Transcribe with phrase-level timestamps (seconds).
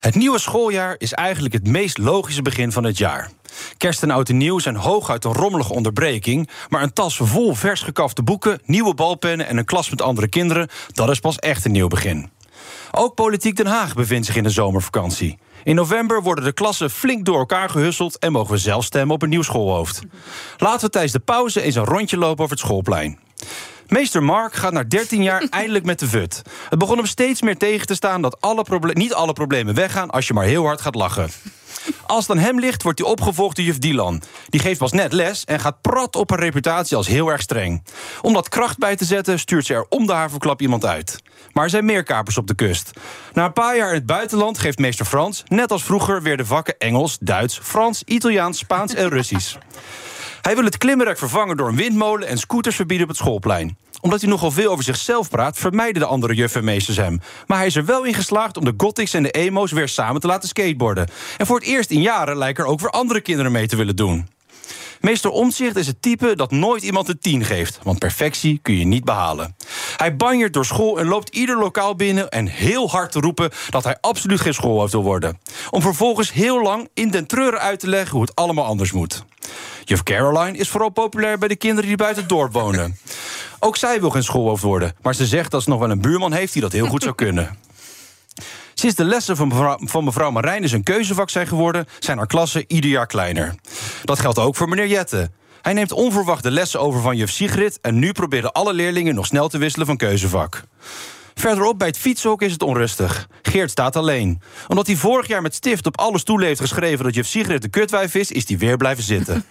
[0.00, 3.30] Het nieuwe schooljaar is eigenlijk het meest logische begin van het jaar.
[3.76, 6.50] Kerst en oud en nieuw zijn hooguit een rommelige onderbreking...
[6.68, 9.46] maar een tas vol vers gekafte boeken, nieuwe balpennen...
[9.46, 12.30] en een klas met andere kinderen, dat is pas echt een nieuw begin.
[12.90, 15.38] Ook Politiek Den Haag bevindt zich in de zomervakantie.
[15.64, 18.18] In november worden de klassen flink door elkaar gehusseld...
[18.18, 20.00] en mogen we zelf stemmen op een nieuw schoolhoofd.
[20.56, 23.18] Laten we tijdens de pauze eens een rondje lopen over het schoolplein.
[23.90, 26.42] Meester Mark gaat na 13 jaar eindelijk met de VUT.
[26.68, 30.26] Het begon hem steeds meer tegen te staan dat alle niet alle problemen weggaan als
[30.26, 31.30] je maar heel hard gaat lachen.
[32.06, 34.22] Als het aan hem ligt, wordt hij opgevolgd door juf Dylan.
[34.48, 37.84] Die geeft pas net les en gaat prat op haar reputatie als heel erg streng.
[38.22, 41.22] Om dat kracht bij te zetten, stuurt ze er om de haverklap iemand uit.
[41.52, 42.90] Maar er zijn meer kapers op de kust.
[43.32, 45.42] Na een paar jaar in het buitenland geeft meester Frans...
[45.46, 49.56] net als vroeger weer de vakken Engels, Duits, Frans, Italiaans, Spaans en Russisch.
[50.40, 53.76] Hij wil het klimmerrek vervangen door een windmolen en scooters verbieden op het schoolplein.
[54.00, 57.20] Omdat hij nogal veel over zichzelf praat, vermijden de andere juffen meesters hem.
[57.46, 60.20] Maar hij is er wel in geslaagd om de gothics en de emo's weer samen
[60.20, 61.08] te laten skateboarden.
[61.36, 63.96] En voor het eerst in jaren lijken er ook weer andere kinderen mee te willen
[63.96, 64.28] doen.
[65.00, 68.84] Meester Omtzigt is het type dat nooit iemand een 10 geeft, want perfectie kun je
[68.84, 69.56] niet behalen.
[69.96, 73.84] Hij banjert door school en loopt ieder lokaal binnen en heel hard te roepen dat
[73.84, 75.40] hij absoluut geen schoolhoofd wil worden.
[75.70, 79.24] Om vervolgens heel lang in den treuren uit te leggen hoe het allemaal anders moet.
[79.90, 82.98] Juf Caroline is vooral populair bij de kinderen die buiten het dorp wonen.
[83.58, 86.32] Ook zij wil geen schoolhoofd worden, maar ze zegt dat ze nog wel een buurman
[86.32, 87.58] heeft die dat heel goed zou kunnen.
[88.74, 92.64] Sinds de lessen van mevrouw, van mevrouw Marijn een keuzevak zijn geworden, zijn haar klassen
[92.66, 93.54] ieder jaar kleiner.
[94.04, 95.30] Dat geldt ook voor meneer Jette.
[95.62, 99.26] Hij neemt onverwacht de lessen over van juf Sigrid en nu proberen alle leerlingen nog
[99.26, 100.62] snel te wisselen van keuzevak.
[101.40, 103.28] Verderop bij het fietshok is het onrustig.
[103.42, 104.40] Geert staat alleen.
[104.68, 107.04] Omdat hij vorig jaar met stift op alle stoelen heeft geschreven...
[107.04, 109.44] dat juf Sigrid de kutwijf is, is hij weer blijven zitten.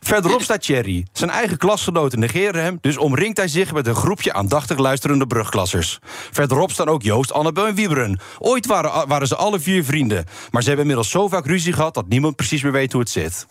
[0.00, 1.06] Verderop staat Thierry.
[1.12, 5.98] Zijn eigen klasgenoten negeren hem, dus omringt hij zich met een groepje aandachtig luisterende brugklassers.
[6.30, 8.20] Verderop staan ook Joost, Annabel en Wieberen.
[8.38, 11.94] Ooit waren, waren ze alle vier vrienden, maar ze hebben inmiddels zo vaak ruzie gehad
[11.94, 13.46] dat niemand precies meer weet hoe het zit.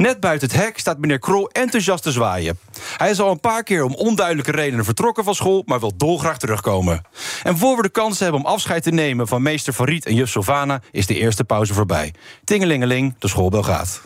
[0.00, 2.58] Net buiten het hek staat meneer Krol enthousiast te zwaaien.
[2.96, 5.62] Hij is al een paar keer om onduidelijke redenen vertrokken van school...
[5.66, 7.02] maar wil dolgraag terugkomen.
[7.42, 9.28] En voor we de kans hebben om afscheid te nemen...
[9.28, 10.80] van meester Riet en juf Sylvana...
[10.90, 12.14] is de eerste pauze voorbij.
[12.44, 14.00] Tingelingeling, de schoolbel gaat.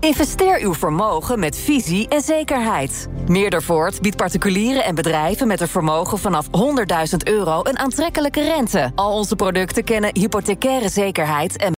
[0.00, 3.08] Investeer uw vermogen met visie en zekerheid.
[3.26, 8.92] Meerdervoort biedt particulieren en bedrijven met een vermogen vanaf 100.000 euro een aantrekkelijke rente.
[8.94, 11.77] Al onze producten kennen hypothecaire zekerheid en